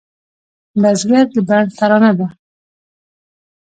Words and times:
بزګر 0.81 1.25
د 1.33 1.35
بڼ 1.47 1.63
ترانه 1.77 2.11
ده 2.17 2.27